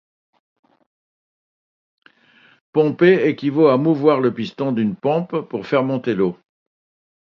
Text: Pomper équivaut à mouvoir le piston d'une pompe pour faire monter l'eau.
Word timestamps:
Pomper 2.71 3.27
équivaut 3.27 3.67
à 3.67 3.77
mouvoir 3.77 4.19
le 4.19 4.33
piston 4.33 4.71
d'une 4.71 4.95
pompe 4.95 5.41
pour 5.41 5.67
faire 5.67 5.83
monter 5.83 6.15
l'eau. 6.15 6.35